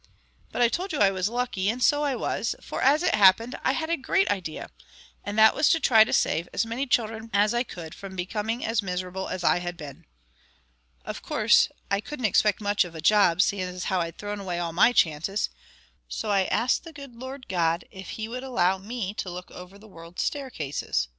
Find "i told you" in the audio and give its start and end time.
0.63-0.97